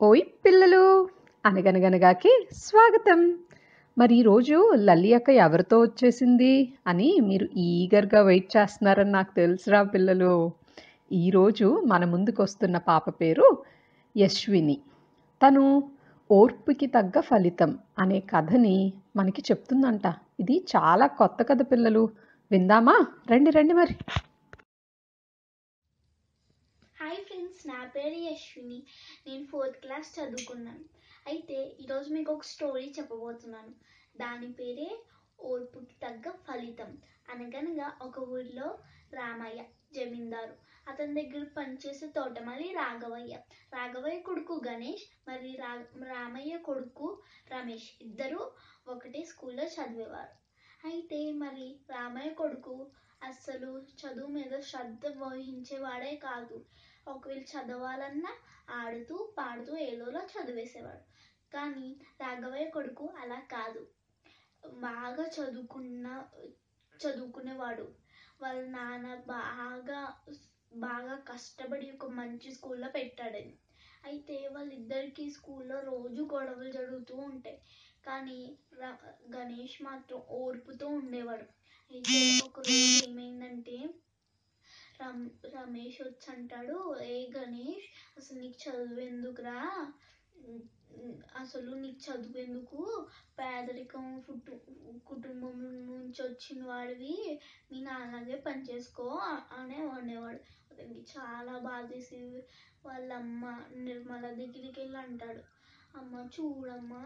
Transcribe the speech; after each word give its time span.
ఓయ్ 0.00 0.22
పిల్లలు! 0.44 0.82
అనగనగనగాకి 1.44 2.32
స్వాగతం. 2.58 3.20
మరి 3.96 4.14
ఈరోజు 4.16 4.56
లల్లి 4.76 5.14
అక్క 5.14 5.28
ఎవరితో 5.38 5.80
వచ్చేసింది 5.80 6.50
అని 6.86 7.20
మీరు 7.20 7.46
ఈగర్గా 7.56 8.22
వెయిట్ 8.22 8.56
చేస్తున్నారని 8.56 9.10
నాకు 9.10 9.34
తెలుసురా 9.34 9.82
పిల్లలు. 9.84 10.34
ఈరోజు 11.12 11.82
మన 11.86 12.04
ముందుకు 12.04 12.42
వస్తున్న 12.42 12.78
పాప 12.78 13.10
పేరు 13.20 13.48
యశ్విని. 14.16 14.76
తను 15.40 15.64
ఓర్పుకి 16.30 16.86
తగ్గ 16.86 17.20
ఫలితం 17.20 17.72
అనే 17.98 18.20
కథని 18.20 18.76
మనకి 19.16 19.42
చెప్తుందంట. 19.42 20.06
ఇది 20.40 20.66
చాలా 20.76 21.06
కొత్త 21.06 21.42
కథ 21.42 21.62
పిల్లలు. 21.72 22.04
విందామా? 22.50 22.96
రండి 23.30 23.50
రండి 23.50 23.74
మరి 23.74 23.96
హాయ్ 26.96 27.20
ఫ్రెండ్స్ 27.26 27.57
నా 27.68 27.84
పేరు 27.94 28.18
యశ్విని. 28.28 28.78
నేను 29.26 29.44
ఫోర్త్ 29.44 29.76
క్లాస్ 29.76 30.08
చదువుకున్నాను. 30.16 30.84
అయితే 31.26 31.56
ఈరోజు 31.80 32.08
మీకు 32.14 32.30
ఒక 32.32 32.44
స్టోరీ 32.44 32.86
చెప్పబోతున్నాను. 32.98 33.72
దాని 34.16 34.48
పేరే 34.52 34.88
ఓర్పుకి 35.40 35.94
తగ్గ 36.02 36.30
ఫలితం. 36.46 36.90
అనగనగా 37.28 37.88
ఒక 38.02 38.18
ఊరిలో 38.28 38.68
రామయ్య 39.12 39.60
జమీందారు. 39.92 40.54
అతని 40.88 41.12
దగ్గర 41.18 41.44
పనిచేసే 41.56 42.06
తోటమాలి 42.16 42.72
రాఘవయ్య. 42.72 43.34
రాఘవయ్య 43.72 44.18
కొడుకు 44.18 44.54
గణేష్ 44.68 45.04
మరి 45.28 45.50
రా 45.56 45.72
రామయ్య 46.06 46.56
కొడుకు 46.68 47.08
రమేష్. 47.52 47.88
ఇద్దరు 48.00 48.40
ఒకటే 48.88 49.22
స్కూల్లో 49.24 49.66
చదివేవారు. 49.76 50.34
అయితే 50.84 51.20
మరి 51.42 51.66
రామయ్య 51.90 52.30
కొడుకు 52.32 52.74
అస్సలు 53.22 53.70
చదువు 54.00 54.28
మీద 54.28 54.52
శ్రద్ధ 54.62 55.06
వహించేవాడే 55.20 56.12
కాదు. 56.24 56.56
ఒకవేళ 57.10 57.42
చదవాలన్నా 57.52 58.32
ఆడుతూ 58.78 59.16
పాడుతూ 59.38 59.72
ఏదోలా 59.84 60.22
చదివేసేవాడు. 60.32 61.02
కానీ 61.52 61.86
రాఘవయ్య 62.20 62.66
కొడుకు 62.68 63.04
అలా 63.20 63.38
కాదు. 63.52 63.82
బాగా 64.82 65.24
చదువుకున్న 65.36 66.06
చదువుకునేవాడు. 66.94 67.86
వాళ్ళ 68.40 68.60
నాన్న 68.68 69.06
బాగా 69.30 70.00
బాగా 70.80 71.14
కష్టపడి 71.30 71.86
ఒక 71.90 72.06
మంచి 72.12 72.48
స్కూల్లో 72.54 72.88
పెట్టాడని 72.88 73.54
అయితే 74.04 74.36
వాళ్ళిద్దరికి 74.54 75.24
స్కూల్లో 75.30 75.78
రోజు 75.88 76.22
గొడవలు 76.32 76.70
జరుగుతూ 76.72 77.14
ఉంటాయి. 77.28 77.58
కానీ 78.04 78.38
గణేష్ 79.34 79.78
మాత్రం 79.82 80.20
ఓర్పుతో 80.38 80.86
ఉండేవాడు. 80.98 81.46
అయితే 81.90 82.18
ఒక 82.46 82.60
రోజు 82.66 82.92
ఏమైందంటే 83.02 83.76
రమ్ 85.00 85.20
రమేష్ 85.54 85.98
వచ్చి 86.02 86.26
అంటాడు 86.32 86.76
ఏ 87.08 87.16
గణేష్ 87.34 87.84
అసలు 88.16 88.36
నీకు 88.38 88.58
చదువు 88.62 89.00
ఎందుకురా 89.04 89.58
అసలు 91.40 91.70
నీకు 91.82 92.00
చదువు 92.04 92.38
ఎందుకు 92.38 92.78
పేదరికం 93.38 94.04
పుట్టు 94.24 94.52
కుటుంబం 95.06 95.54
నుంచి 95.88 96.20
వచ్చిన 96.22 96.60
వాడివి. 96.64 97.14
మీ 97.70 97.78
నాన్నగే 97.80 98.36
పని 98.46 98.62
చేసుకో 98.70 99.06
అనే 99.58 99.78
అనేవాడు. 99.96 100.40
అతనికి 100.70 101.02
చాలా 101.12 101.54
బాధేసి 101.66 102.20
వాళ్ళ 102.84 103.08
అమ్మ 103.22 103.44
నిర్మల 103.86 104.24
దగ్గరికి 104.40 104.78
వెళ్ళి 104.80 104.98
అంటాడు 105.04 105.42
అమ్మ 105.98 106.16
చూడమ్మా 106.34 107.02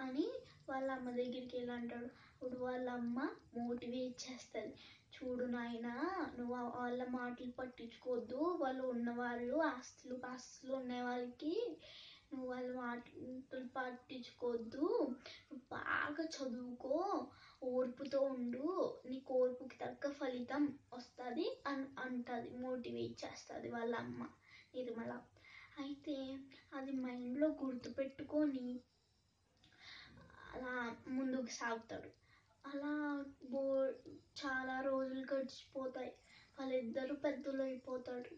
అని 0.00 0.26
వాళ్ళ 0.68 0.88
అమ్మ 0.90 1.08
దగ్గరికి 1.10 1.54
వెళ్ళి 1.56 1.72
అంటాడు. 1.72 2.08
ఇప్పుడు 2.34 2.56
వాళ్ళ 2.58 2.88
అమ్మ 2.90 3.18
మోటివేట్ 3.56 4.16
చేస్తుంది 4.24 4.72
చూడు 5.12 5.44
నాయనా 5.46 5.94
నువ్వు 6.36 6.54
వాళ్ళ 6.78 7.00
మాటలు 7.10 7.52
పట్టించుకోవద్దు. 7.58 8.40
వాళ్ళు 8.62 8.82
ఉన్నవాళ్ళు 8.86 9.56
ఆస్తులు 9.70 10.16
ఆస్తులు 10.32 10.72
ఉన్న 10.72 11.00
వాళ్ళకి. 11.02 11.54
నువ్వు 12.32 12.46
వాళ్ళ 12.50 12.70
మాటలు 12.76 13.66
పట్టించుకోవద్దు. 13.76 14.86
బాగా 15.72 16.24
చదువుకో 16.36 16.96
ఓర్పుతో 17.70 18.20
ఉండు. 18.32 18.66
నీకు 19.06 19.32
ఓర్పుకి 19.34 19.78
తగ్గ 19.78 20.10
ఫలితం 20.20 20.64
వస్తుంది 20.94 21.46
అని 21.66 21.86
అంటుంది. 21.98 22.50
మోటివేట్ 22.58 23.16
చేస్తుంది 23.24 23.70
వాళ్ళ 23.70 23.94
అమ్మ 23.96 24.20
నిర్మల 24.74 25.12
అయితే 25.78 26.14
అది 26.72 26.92
మైండ్లో 27.00 27.48
గుర్తుపెట్టుకొని 27.58 28.66
అలా 30.48 30.72
ముందుకు 31.16 31.50
సాగుతాడు. 31.54 32.08
అలా 32.64 32.92
బో 33.50 33.62
చాలా 34.40 34.76
రోజులు 34.86 35.24
గడిచిపోతాయి. 35.30 36.10
వాళ్ళిద్దరూ 36.56 37.14
పెద్దలు 37.24 37.62
అయిపోతాడు 37.62 38.30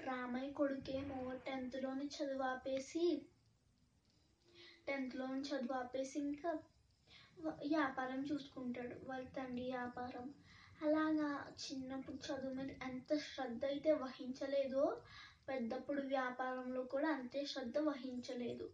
రామయ్య 0.00 0.50
కొడుకేమో 0.56 1.18
టెన్త్లోని 1.46 2.06
చదువు 2.14 2.44
ఆపేసి 2.48 3.04
టెన్త్లోని 4.86 5.42
చదువు 5.48 5.74
ఆపేసి 5.76 6.16
ఇంకా 6.22 6.50
వ్యాపారం 7.66 8.20
చూసుకుంటాడు. 8.28 8.94
వాళ్ళ 9.08 9.24
తండ్రి 9.36 9.66
వ్యాపారం. 9.70 10.26
అలాగా 10.80 11.28
చిన్నప్పుడు 11.62 12.16
చదువు 12.24 12.52
మీద 12.54 12.70
ఎంత 12.82 13.10
శ్రద్ధ 13.24 13.62
అయితే 13.64 13.90
వహించలేదో 14.02 14.82
పెద్దప్పుడు 15.48 16.02
వ్యాపారంలో 16.06 16.82
కూడా 16.84 17.08
అంతే 17.08 17.40
శ్రద్ధ 17.46 17.78
వహించలేదు. 17.88 18.66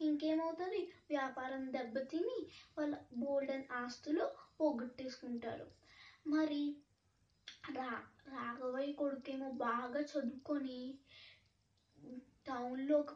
ఇంకేమవుతుంది? 0.00 0.80
వ్యాపారం 1.10 1.62
దెబ్బతిని 1.72 2.38
వాళ్ళ 2.78 2.94
బోల్డెన్ 3.14 3.66
ఆస్తులు 3.72 4.24
పోగొట్టేసుకుంటారు. 4.60 5.66
మరి 6.26 6.62
రా 7.76 7.90
రాఘవయ్య 8.26 8.92
కొడుకేమో 8.92 9.48
బాగా 9.66 10.00
చదువుకొని 10.00 10.78
టౌన్లో 12.46 12.96
ఒక 12.98 13.12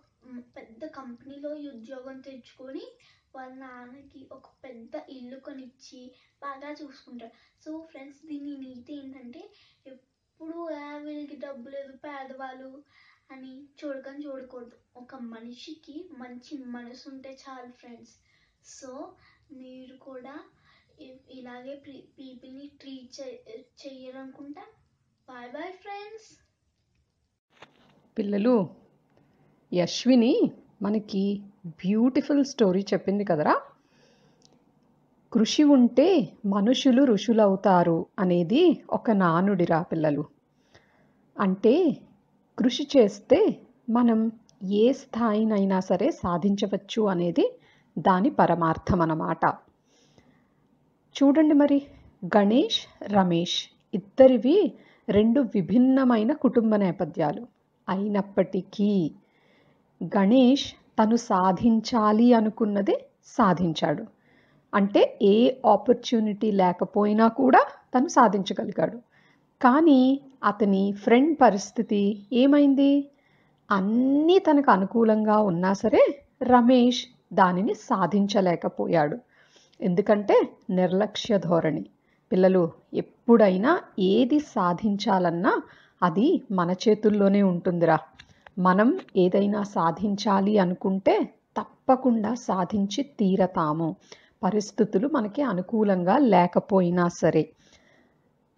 పెద్ద 0.57 0.83
కంపెనీలో 0.91 1.51
ఉద్యోగం 1.73 2.17
తెచ్చుకొని 2.21 2.85
వాళ్ళ 3.35 3.53
నాన్నకి 3.59 4.21
ఒక 4.33 4.47
పెద్ద 4.65 4.95
ఇల్లు 5.09 5.39
కొనిచ్చి 5.41 6.01
బాగా 6.43 6.71
చూసుకుంటారు. 6.73 7.35
సో 7.65 7.71
ఫ్రెండ్స్ 7.91 8.23
దీని 8.27 8.55
నీతి 8.57 8.93
ఏంటంటే 8.93 9.43
ఎప్పుడు 10.41 10.61
"ఆ, 10.77 10.99
వీళ్ళకి 10.99 11.37
డబ్బు 11.37 11.69
లేదు 11.69 11.93
పేదవాళ్ళు 12.05 12.69
అని 13.31 13.51
చూడకని 13.79 14.25
చూడకూడదు. 14.25 14.77
ఒక 14.97 15.15
మనిషికి 15.31 16.09
మంచి 16.13 16.55
మనసు 16.67 17.09
ఉంటే 17.09 17.39
చాలు 17.43 17.73
ఫ్రెండ్స్ 17.73 18.15
సో 18.67 18.91
మీరు 19.53 19.97
కూడా 19.99 20.35
ఇ- 20.99 21.19
ఇలాగే 21.31 21.75
పీపుల్ని 22.17 22.67
ట్రీట్ 22.81 23.19
చెయ్యాలనుకుంటా 23.83 24.65
బాయ్ 25.29 25.51
బాయ్ 25.51 25.73
ఫ్రెండ్స్ 25.77 26.31
పిల్లలు 28.17 28.57
యశ్విని 29.73 30.35
మనకి 30.83 31.25
బ్యూటిఫుల్ 31.81 32.45
స్టోరీ 32.45 32.85
చెప్పింది 32.93 33.25
కదరా? 33.25 33.57
కృషి 35.33 35.63
ఉంటే 35.63 36.29
మనుషులు 36.47 37.03
ఋషులవుతారు 37.05 38.07
అనేది 38.19 38.83
ఒక 38.91 39.11
నానుడిరా 39.11 39.83
పిల్లలు. 39.83 40.25
అంటే 41.37 41.97
కృషి 42.59 42.89
చేస్తే 42.97 43.39
మనం 43.91 44.33
ఏ 44.73 44.93
స్థాయినైనా 44.93 45.81
సరే 45.81 46.11
సాధించవచ్చు 46.11 47.03
అనేది 47.09 47.45
దాని 47.99 48.31
పరమార్థం 48.31 49.01
అన్నమాట 49.01 49.45
చూడండి 51.15 51.55
మరి 51.55 51.79
గణేష్ 52.37 52.81
రమేష్ 53.13 53.59
ఇద్దరివి 53.95 54.73
రెండు 55.09 55.41
విభిన్నమైన 55.55 56.33
కుటుంబ 56.33 56.77
నేపథ్యాలు. 56.77 57.43
అయినప్పటికీ 57.89 58.91
గణేష్ 60.17 60.67
తను 60.99 61.17
సాధించాలి 61.17 62.35
అనుకున్నది 62.35 62.95
సాధించాడు. 63.27 64.05
అంటే 64.75 65.19
ఏ 65.23 65.51
ఆపర్చునిటీ 65.67 66.51
లేకపోయినా 66.51 67.29
కూడా 67.29 67.63
తను 67.95 68.09
సాధించగలిగాడు. 68.09 68.99
కానీ 69.61 70.21
అతని 70.45 70.95
ఫ్రెండ్ 71.03 71.39
పరిస్థితి 71.43 72.27
ఏమైంది? 72.33 73.11
అన్నీ 73.71 74.39
తనకు 74.39 74.71
అనుకూలంగా 74.71 75.39
ఉన్నా 75.39 75.73
సరే 75.73 76.03
రమేష్ 76.43 77.07
దానిని 77.33 77.75
సాధించలేకపోయాడు. 77.75 79.19
ఎందుకంటే 79.81 80.37
నిర్లక్ష్య 80.71 81.39
ధోరణి. 81.39 81.85
పిల్లలు 82.33 82.71
ఎప్పుడైనా 82.95 83.81
ఏది 83.99 84.39
సాధించాలన్నా 84.39 85.53
అది 86.03 86.43
మన 86.51 86.71
చేతుల్లోనే 86.71 87.43
ఉంటుందిరా. 87.43 87.99
మనం 88.59 88.89
ఏదైనా 89.17 89.63
సాధించాలి 89.63 90.59
అనుకుంటే 90.59 91.15
తప్పకుండా 91.57 92.35
సాధించి 92.35 93.03
తీరతాము. 93.03 93.97
పరిస్థితులు 94.43 95.09
మనకి 95.09 95.43
అనుకూలంగా 95.43 96.19
లేకపోయినా 96.19 97.09
సరే. 97.09 97.43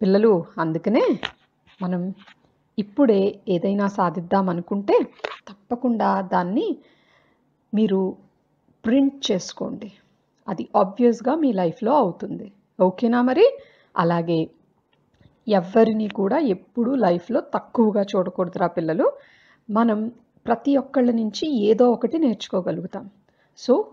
పిల్లలు 0.01 0.45
అందుకనే 0.59 1.19
మనం 1.81 2.13
ఇప్పుడే 2.79 3.39
ఏదైనా 3.49 3.87
సాధిద్దాం 3.87 4.49
అనుకుంటే 4.49 4.99
తప్పకుండా 5.47 6.21
దాన్ని 6.21 6.77
మీరు 7.73 8.17
ప్రింట్ 8.85 9.31
చేసుకోండి. 9.31 9.91
అది 10.47 10.67
ఆబ్వియస్గా 10.75 11.35
మీ 11.35 11.53
లైఫ్లో 11.53 11.93
అవుతుంది. 11.95 12.51
ఓకేనా 12.81 13.21
మరి? 13.21 13.57
అలాగే 13.97 14.49
ఎవరిని 15.47 16.07
కూడా 16.07 16.37
ఎప్పుడూ 16.37 16.95
లైఫ్లో 16.95 17.41
తక్కువగా 17.41 18.01
చూడకూడదురా 18.01 18.67
పిల్లలు. 18.67 19.11
మనం 19.69 20.11
ప్రతి 20.45 20.77
ఒక్కళ్ళ 20.77 21.11
నుంచి 21.11 21.65
ఏదో 21.65 21.91
ఒకటి 21.91 22.17
నేర్చుకోగలుగుతాం. 22.17 23.09
సో 23.57 23.91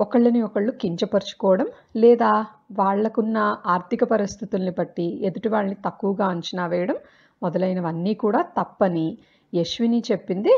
ఒకళ్ళని 0.00 0.40
ఒకళ్ళు 0.48 0.72
కించపరుచుకోవడం 0.82 1.68
లేదా 1.96 2.30
వాళ్ళకున్న 2.78 3.38
ఆర్థిక 3.66 4.04
పరిస్థితుల్ని 4.12 4.72
బట్టి 4.78 5.06
ఎదుటి 5.28 5.48
వాళ్ళని 5.48 5.76
తక్కువగా 5.86 6.26
అంచనా 6.34 6.64
వేయడం 6.66 6.98
మొదలైనవన్నీ 7.42 8.14
కూడా 8.24 8.40
తప్పని 8.58 9.06
యశ్విని 9.52 10.00
చెప్పింది 10.10 10.54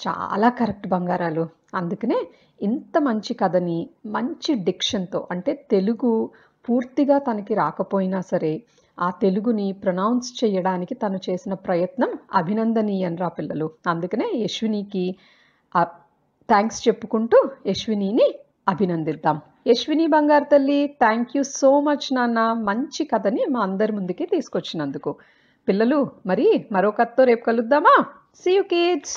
చాలా 0.00 0.48
కరెక్ట్ 0.58 0.86
బంగారాలు. 0.86 1.44
అందుకనే 1.74 2.18
ఇంత 2.60 2.98
మంచి 3.06 3.32
కథని 3.34 3.78
మంచి 4.16 4.52
డిక్షన్తో 4.68 5.20
అంటే 5.32 5.52
తెలుగు 5.70 6.10
పూర్తిగా 6.64 7.16
తనకి 7.28 7.54
రాకపోయినా 7.54 8.20
సరే 8.30 8.52
ఆ 8.98 9.08
తెలుగుని 9.22 9.66
ప్రొనౌన్స్ 9.82 10.30
చేయడానికి 10.40 10.94
తను 10.94 11.18
చేసిన 11.26 11.54
ప్రయత్నం 11.66 12.10
అభినందనీయనరా 12.40 13.28
పిల్లలు. 13.38 13.66
అందుకనే 13.92 14.28
యశ్వినికి 14.44 15.04
థ్యాంక్స్ 16.48 16.80
చెప్పుకుంటూ 16.86 17.38
యశ్వినిని 17.66 18.26
అభినందిద్దాం. 18.68 19.40
యశ్విని 19.66 20.06
బంగారు 20.06 20.44
తల్లి 20.44 20.86
థ్యాంక్ 20.86 21.36
యూ 21.36 21.42
సో 21.42 21.80
మచ్ 21.80 22.14
నాన్న. 22.14 22.52
మంచి 22.52 23.04
కథని 23.04 23.44
మా 23.50 23.60
అందరి 23.60 23.92
ముందుకి 23.92 24.26
తీసుకొచ్చినందుకు. 24.26 25.16
పిల్లలు 25.68 26.10
మరి 26.26 26.66
మరో 26.72 26.90
కథతో 26.90 27.24
రేపు 27.24 27.44
కలుద్దామా? 27.44 28.04
See 28.34 28.52
you 28.56 28.62
kids 28.62 29.16